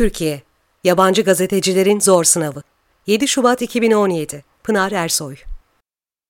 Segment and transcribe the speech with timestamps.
[0.00, 0.42] Türkiye
[0.84, 2.62] Yabancı gazetecilerin zor sınavı
[3.06, 5.36] 7 Şubat 2017 Pınar Ersoy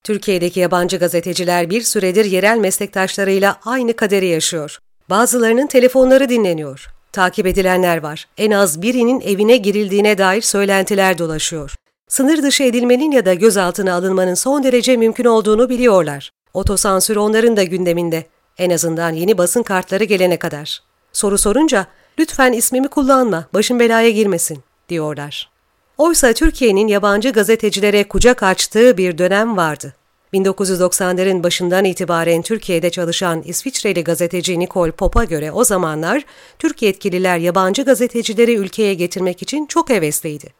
[0.04, 4.79] Türkiye'deki yabancı gazeteciler bir süredir yerel meslektaşlarıyla aynı kaderi yaşıyor.
[5.11, 6.87] Bazılarının telefonları dinleniyor.
[7.12, 8.29] Takip edilenler var.
[8.38, 11.74] En az birinin evine girildiğine dair söylentiler dolaşıyor.
[12.08, 16.30] Sınır dışı edilmenin ya da gözaltına alınmanın son derece mümkün olduğunu biliyorlar.
[16.55, 18.27] Otosansür onların da gündeminde.
[18.59, 20.82] En azından yeni basın kartları gelene kadar.
[21.12, 21.87] Soru sorunca
[22.20, 25.51] lütfen ismimi kullanma, başın belaya girmesin diyorlar.
[25.98, 29.95] Oysa Türkiye'nin yabancı gazetecilere kucak açtığı bir dönem vardı.
[30.34, 36.23] 1990'ların başından itibaren Türkiye'de çalışan İsviçreli gazeteci Nicole Pop'a göre o zamanlar
[36.59, 40.52] Türk yetkililer yabancı gazetecileri ülkeye getirmek için çok hevesliydi.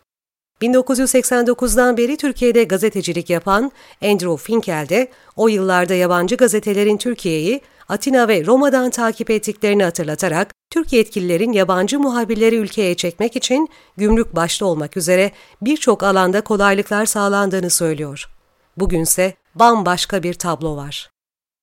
[0.63, 7.61] 1989'dan beri Türkiye'de gazetecilik yapan Andrew Finkel de o yıllarda yabancı gazetelerin Türkiye'yi
[7.91, 14.67] Atina ve Roma'dan takip ettiklerini hatırlatarak Türk yetkililerin yabancı muhabirleri ülkeye çekmek için gümrük başta
[14.67, 15.31] olmak üzere
[15.63, 18.29] birçok alanda kolaylıklar sağlandığını söylüyor.
[18.77, 21.11] Bugünse bambaşka bir tablo var.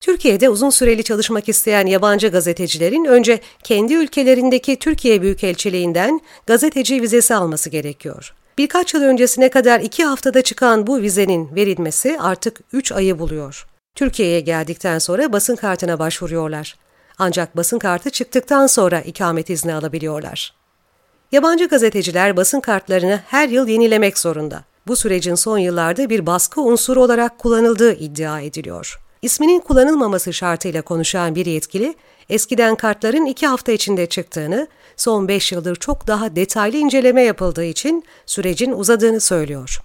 [0.01, 7.69] Türkiye'de uzun süreli çalışmak isteyen yabancı gazetecilerin önce kendi ülkelerindeki Türkiye Büyükelçiliğinden gazeteci vizesi alması
[7.69, 8.33] gerekiyor.
[8.57, 13.67] Birkaç yıl öncesine kadar iki haftada çıkan bu vizenin verilmesi artık üç ayı buluyor.
[13.97, 16.75] Türkiye'ye geldikten sonra basın kartına başvuruyorlar.
[17.17, 20.53] Ancak basın kartı çıktıktan sonra ikamet izni alabiliyorlar.
[21.31, 24.63] Yabancı gazeteciler basın kartlarını her yıl yenilemek zorunda.
[24.87, 28.99] Bu sürecin son yıllarda bir baskı unsuru olarak kullanıldığı iddia ediliyor.
[29.21, 31.95] İsminin kullanılmaması şartıyla konuşan bir yetkili,
[32.29, 38.03] eskiden kartların iki hafta içinde çıktığını, son beş yıldır çok daha detaylı inceleme yapıldığı için
[38.25, 39.81] sürecin uzadığını söylüyor.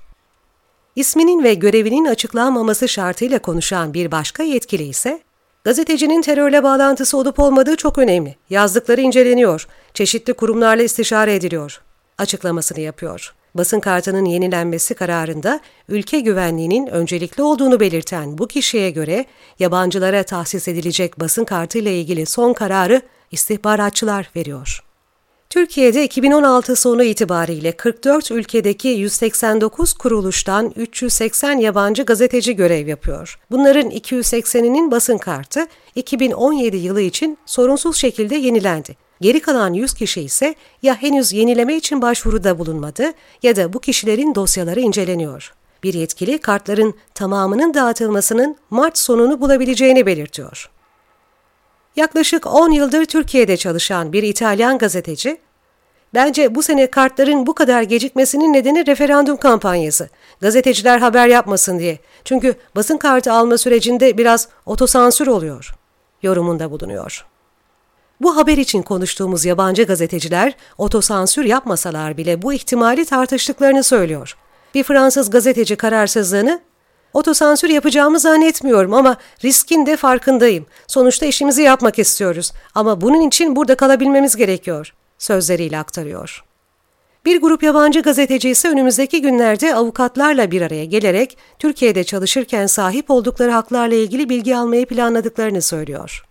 [0.97, 5.21] İsminin ve görevinin açıklanmaması şartıyla konuşan bir başka yetkili ise,
[5.65, 8.37] gazetecinin terörle bağlantısı olup olmadığı çok önemli.
[8.51, 11.81] Yazdıkları inceleniyor, çeşitli kurumlarla istişare ediliyor.
[12.19, 13.35] Açıklamasını yapıyor.
[13.55, 19.25] Basın kartının yenilenmesi kararında ülke güvenliğinin öncelikli olduğunu belirten bu kişiye göre
[19.59, 24.92] yabancılara tahsis edilecek basın kartı ile ilgili son kararı istihbaratçılar veriyor.
[25.53, 33.39] Türkiye'de 2016 sonu itibariyle 44 ülkedeki 189 kuruluştan 380 yabancı gazeteci görev yapıyor.
[33.51, 38.97] Bunların 280'inin basın kartı 2017 yılı için sorunsuz şekilde yenilendi.
[39.21, 44.35] Geri kalan 100 kişi ise ya henüz yenileme için başvuruda bulunmadı ya da bu kişilerin
[44.35, 45.55] dosyaları inceleniyor.
[45.83, 50.71] Bir yetkili kartların tamamının dağıtılmasının Mart sonunu bulabileceğini belirtiyor.
[51.97, 55.39] Yaklaşık 10 yıldır Türkiye'de çalışan bir İtalyan gazeteci,
[56.15, 60.09] Bence bu sene kartların bu kadar gecikmesinin nedeni referandum kampanyası.
[60.41, 61.99] Gazeteciler haber yapmasın diye.
[62.25, 65.75] Çünkü basın kartı alma sürecinde biraz otosansür oluyor.
[66.23, 67.27] Yorumunda bulunuyor.
[68.21, 74.37] Bu haber için konuştuğumuz yabancı gazeteciler otosansür yapmasalar bile bu ihtimali tartıştıklarını söylüyor.
[74.75, 76.61] Bir Fransız gazeteci kararsızlığını
[77.15, 80.67] Otosansür yapacağımı zannetmiyorum ama riskin de farkındayım.
[80.87, 86.45] Sonuçta işimizi yapmak istiyoruz ama bunun için burada kalabilmemiz gerekiyor sözleriyle aktarıyor.
[87.25, 93.51] Bir grup yabancı gazeteci ise önümüzdeki günlerde avukatlarla bir araya gelerek Türkiye'de çalışırken sahip oldukları
[93.51, 96.25] haklarla ilgili bilgi almayı planladıklarını söylüyor.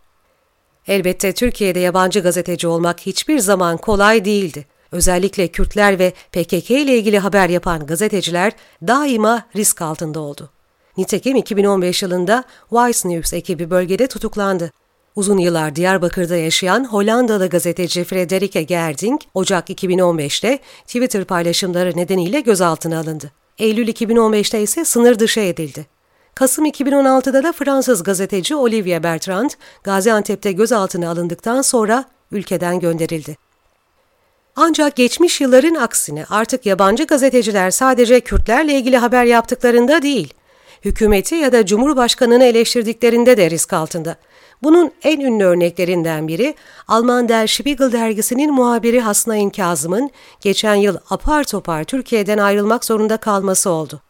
[0.87, 4.65] Elbette Türkiye'de yabancı gazeteci olmak hiçbir zaman kolay değildi.
[4.91, 8.53] Özellikle Kürtler ve PKK ile ilgili haber yapan gazeteciler
[8.87, 10.49] daima risk altında oldu.
[10.97, 14.71] Nitekim 2015 yılında Vice News ekibi bölgede tutuklandı.
[15.15, 23.31] Uzun yıllar Diyarbakır'da yaşayan Hollandalı gazeteci Frederike Gerding, Ocak 2015'te Twitter paylaşımları nedeniyle gözaltına alındı.
[23.57, 25.85] Eylül 2015'te ise sınır dışı edildi.
[26.35, 29.49] Kasım 2016'da da Fransız gazeteci Olivier Bertrand,
[29.83, 33.37] Gaziantep'te gözaltına alındıktan sonra ülkeden gönderildi.
[34.55, 40.33] Ancak geçmiş yılların aksine artık yabancı gazeteciler sadece Kürtlerle ilgili haber yaptıklarında değil,
[40.85, 44.15] hükümeti ya da Cumhurbaşkanını eleştirdiklerinde de risk altında.
[44.63, 46.55] Bunun en ünlü örneklerinden biri
[46.87, 50.09] Alman Der Spiegel dergisinin muhabiri Hasnain Kazım'ın
[50.41, 54.01] geçen yıl apar topar Türkiye'den ayrılmak zorunda kalması oldu.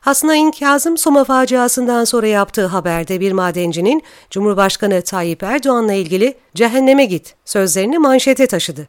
[0.00, 7.34] Hasnain Kazım Soma faciasından sonra yaptığı haberde bir madencinin Cumhurbaşkanı Tayyip Erdoğan'la ilgili cehenneme git
[7.44, 8.88] sözlerini manşete taşıdı.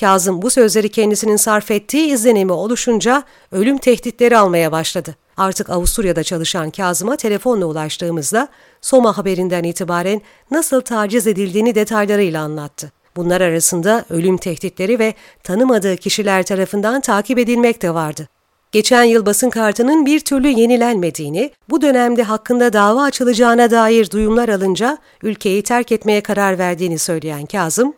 [0.00, 5.14] Kazım bu sözleri kendisinin sarf ettiği izlenimi oluşunca ölüm tehditleri almaya başladı.
[5.36, 8.48] Artık Avusturya'da çalışan Kazım'a telefonla ulaştığımızda
[8.80, 10.20] Soma haberinden itibaren
[10.50, 12.92] nasıl taciz edildiğini detaylarıyla anlattı.
[13.16, 18.28] Bunlar arasında ölüm tehditleri ve tanımadığı kişiler tarafından takip edilmek de vardı.
[18.72, 24.98] Geçen yıl basın kartının bir türlü yenilenmediğini, bu dönemde hakkında dava açılacağına dair duyumlar alınca
[25.22, 27.94] ülkeyi terk etmeye karar verdiğini söyleyen Kazım,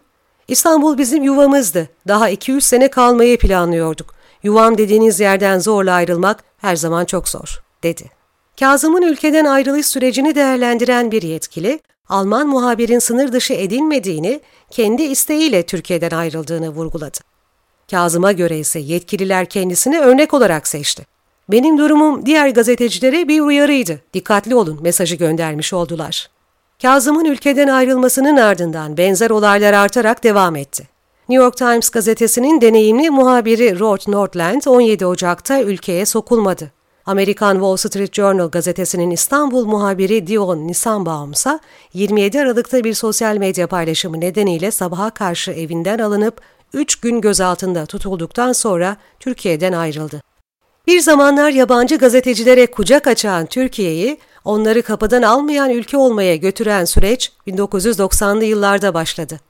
[0.49, 1.89] İstanbul bizim yuvamızdı.
[2.09, 4.15] Daha 2-3 sene kalmayı planlıyorduk.
[4.43, 8.11] Yuvam dediğiniz yerden zorla ayrılmak her zaman çok zor, dedi.
[8.61, 14.41] Kazım'ın ülkeden ayrılış sürecini değerlendiren bir yetkili, Alman muhabirin sınır dışı edilmediğini,
[14.71, 17.19] kendi isteğiyle Türkiye'den ayrıldığını vurguladı.
[17.91, 21.07] Kazım'a göre ise yetkililer kendisini örnek olarak seçti.
[21.49, 24.01] Benim durumum diğer gazetecilere bir uyarıydı.
[24.15, 26.29] Dikkatli olun mesajı göndermiş oldular.
[26.83, 30.89] Kazım'ın ülkeden ayrılmasının ardından benzer olaylar artarak devam etti.
[31.29, 36.73] New York Times gazetesinin deneyimli muhabiri Rod Nordland 17 Ocak'ta ülkeye sokulmadı.
[37.07, 41.59] Amerikan Wall Street Journal gazetesinin İstanbul muhabiri Dion Nisanbaum ise
[41.95, 46.41] 27 Aralık'ta bir sosyal medya paylaşımı nedeniyle sabaha karşı evinden alınıp
[46.73, 50.23] 3 gün gözaltında tutulduktan sonra Türkiye'den ayrıldı.
[50.87, 58.45] Bir zamanlar yabancı gazetecilere kucak açan Türkiye'yi onları kapıdan almayan ülke olmaya götüren süreç 1990'lı
[58.45, 59.41] yıllarda başladı.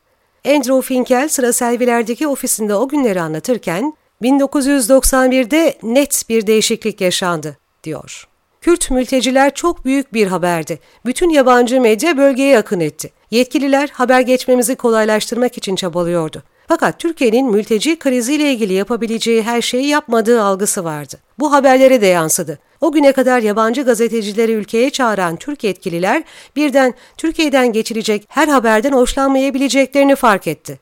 [0.47, 8.29] Andrew Finkel sıra Selviler'deki ofisinde o günleri anlatırken 1991'de net bir değişiklik yaşandı, diyor.
[8.61, 10.81] Kürt mülteciler çok büyük bir haberdi.
[11.07, 13.11] Bütün yabancı medya bölgeye akın etti.
[13.31, 16.43] Yetkililer haber geçmemizi kolaylaştırmak için çabalıyordu.
[16.69, 21.17] Fakat Türkiye'nin mülteci kriziyle ilgili yapabileceği her şeyi yapmadığı algısı vardı.
[21.39, 22.59] Bu haberlere de yansıdı.
[22.81, 26.23] O güne kadar yabancı gazetecileri ülkeye çağıran Türk yetkililer
[26.57, 30.81] birden Türkiye'den geçilecek her haberden hoşlanmayabileceklerini fark etti.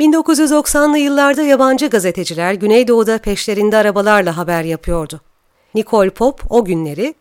[0.00, 5.20] 1990'lı yıllarda yabancı gazeteciler Güneydoğu'da peşlerinde arabalarla haber yapıyordu.
[5.74, 7.14] Nicole Pop o günleri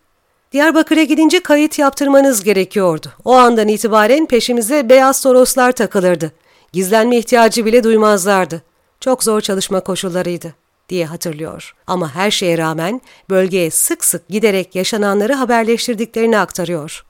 [0.52, 3.08] Diyarbakır'a gidince kayıt yaptırmanız gerekiyordu.
[3.26, 6.32] O andan itibaren peşimize beyaz soroslar takılırdı.
[6.74, 8.62] Gizlenme ihtiyacı bile duymazlardı.
[9.00, 10.54] Çok zor çalışma koşullarıydı
[10.90, 11.76] diye hatırlıyor.
[11.88, 17.06] Ama her şeye rağmen bölgeye sık sık giderek yaşananları haberleştirdiklerini aktarıyor.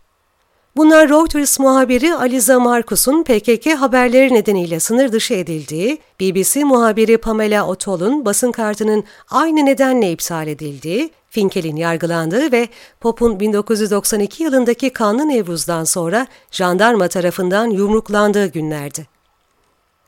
[0.76, 8.26] Bunlar Reuters muhabiri Aliza Marcus'un PKK haberleri nedeniyle sınır dışı edildiği, BBC muhabiri Pamela Otol'un
[8.26, 12.68] basın kartının aynı nedenle iptal edildiği, Finkel'in yargılandığı ve
[13.00, 19.13] Pop'un 1992 yılındaki kanlı Nevruz'dan sonra jandarma tarafından yumruklandığı günlerdi.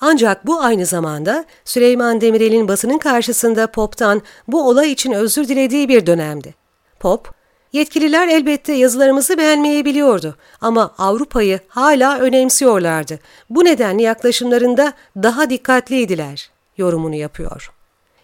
[0.08, 6.06] Ancak bu aynı zamanda Süleyman Demirel'in basının karşısında Pop'tan bu olay için özür dilediği bir
[6.06, 6.56] dönemdi.
[7.00, 7.32] Pop,
[7.74, 13.20] yetkililer elbette yazılarımızı beğenmeyebiliyordu ama Avrupa'yı hala önemsiyorlardı.
[13.50, 17.72] Bu nedenle yaklaşımlarında daha dikkatliydiler, yorumunu yapıyor.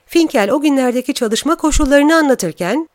[0.05, 2.89] Finkel o günlerdeki çalışma koşullarını anlatırken,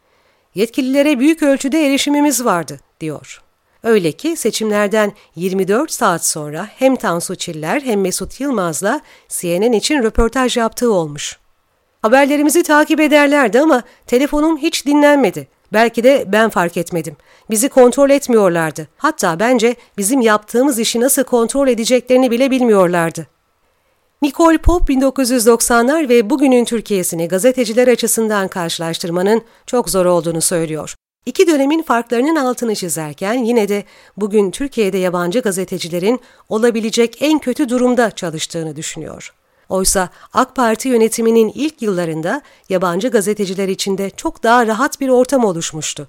[0.55, 3.46] yetkililere büyük ölçüde erişimimiz vardı, diyor.
[3.83, 10.57] Öyle ki seçimlerden 24 saat sonra hem Tansu Çiller hem Mesut Yılmaz'la CNN için röportaj
[10.57, 11.39] yaptığı olmuş.
[12.03, 15.49] Haberlerimizi takip ederlerdi ama telefonum hiç dinlenmedi.
[15.73, 17.17] Belki de ben fark etmedim.
[17.51, 18.89] Bizi kontrol etmiyorlardı.
[18.97, 23.27] Hatta bence bizim yaptığımız işi nasıl kontrol edeceklerini bile bilmiyorlardı.
[24.23, 30.95] Nicole Pop 1990'lar ve bugünün Türkiye'sini gazeteciler açısından karşılaştırmanın çok zor olduğunu söylüyor.
[31.27, 33.85] İki dönemin farklarının altını çizerken yine de
[34.17, 39.35] bugün Türkiye'de yabancı gazetecilerin olabilecek en kötü durumda çalıştığını düşünüyor.
[39.69, 46.09] Oysa AK Parti yönetiminin ilk yıllarında yabancı gazeteciler içinde çok daha rahat bir ortam oluşmuştu.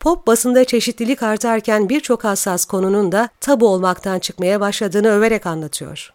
[0.00, 6.12] Pop basında çeşitlilik artarken birçok hassas konunun da tabu olmaktan çıkmaya başladığını överek anlatıyor.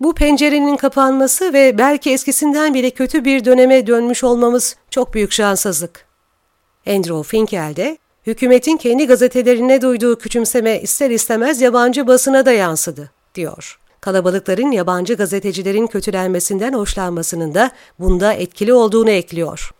[0.00, 6.05] Bu pencerenin kapanması ve belki eskisinden bile kötü bir döneme dönmüş olmamız çok büyük şanssızlık.
[6.86, 13.78] Andrew Finkel de hükümetin kendi gazetelerine duyduğu küçümseme ister istemez yabancı basına da yansıdı, diyor.
[14.00, 19.70] Kalabalıkların yabancı gazetecilerin kötülenmesinden hoşlanmasının da bunda etkili olduğunu ekliyor.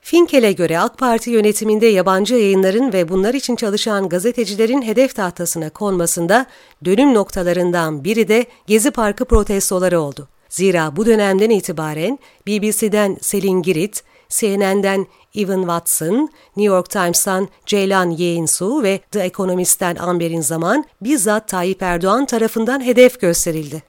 [0.00, 6.46] Finkel'e göre AK Parti yönetiminde yabancı yayınların ve bunlar için çalışan gazetecilerin hedef tahtasına konmasında
[6.84, 10.28] dönüm noktalarından biri de Gezi Parkı protestoları oldu.
[10.48, 18.82] Zira bu dönemden itibaren BBC'den Selin Girit, CNN'den Evan Watson, New York Times'tan Ceylan Yeğinsu
[18.82, 23.82] ve The Economist'ten Amber'in zaman bizzat Tayyip Erdoğan tarafından hedef gösterildi.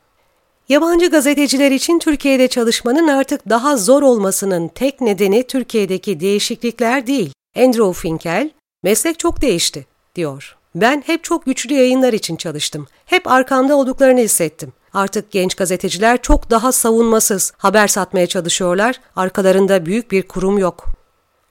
[0.69, 7.33] Yabancı gazeteciler için Türkiye'de çalışmanın artık daha zor olmasının tek nedeni Türkiye'deki değişiklikler değil.
[7.57, 8.49] Andrew Finkel,
[8.83, 10.57] meslek çok değişti, diyor.
[10.75, 12.87] Ben hep çok güçlü yayınlar için çalıştım.
[13.05, 14.73] Hep arkamda olduklarını hissettim.
[14.95, 18.99] Artık genç gazeteciler çok daha savunmasız haber satmaya çalışıyorlar.
[19.15, 20.85] Arkalarında büyük bir kurum yok.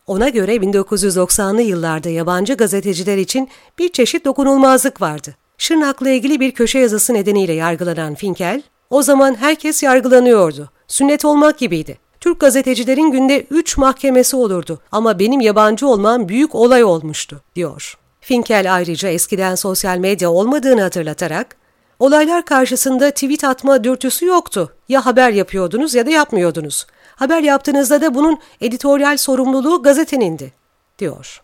[0.06, 3.48] Ona göre 1990'lı yıllarda yabancı gazeteciler için
[3.78, 5.34] bir çeşit dokunulmazlık vardı.
[5.58, 10.70] Şırnak'la ilgili bir köşe yazısı nedeniyle yargılanan Finkel, o zaman herkes yargılanıyordu.
[10.88, 11.98] Sünnet olmak gibiydi.
[12.20, 17.98] Türk gazetecilerin günde üç mahkemesi olurdu ama benim yabancı olmam büyük olay olmuştu, diyor.
[18.20, 21.56] Finkel ayrıca eskiden sosyal medya olmadığını hatırlatarak,
[21.98, 24.72] Olaylar karşısında tweet atma dürtüsü yoktu.
[24.88, 26.86] Ya haber yapıyordunuz ya da yapmıyordunuz.
[27.16, 30.52] Haber yaptığınızda da bunun editoryal sorumluluğu gazetenindi,
[30.98, 31.42] diyor.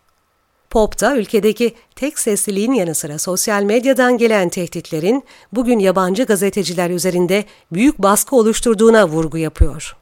[0.69, 7.45] Pop da ülkedeki tek sesliliğin yanı sıra sosyal medyadan gelen tehditlerin bugün yabancı gazeteciler üzerinde
[7.71, 9.97] büyük baskı oluşturduğuna vurgu yapıyor.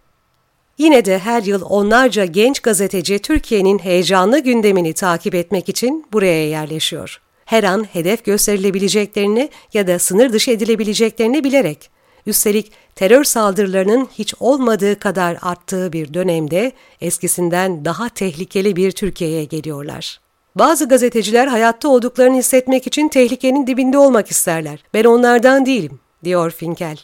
[0.77, 7.21] Yine de her yıl onlarca genç gazeteci Türkiye'nin heyecanlı gündemini takip etmek için buraya yerleşiyor.
[7.49, 11.89] Her an hedef gösterilebileceklerini ya da sınır dışı edilebileceklerini bilerek,
[12.25, 20.19] üstelik terör saldırılarının hiç olmadığı kadar arttığı bir dönemde eskisinden daha tehlikeli bir Türkiye'ye geliyorlar.
[20.55, 24.83] Bazı gazeteciler hayatta olduklarını hissetmek için tehlikenin dibinde olmak isterler.
[24.93, 26.97] Ben onlardan değilim, diyor Finkel.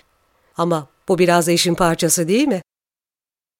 [0.57, 2.61] Ama bu biraz da işin parçası değil mi?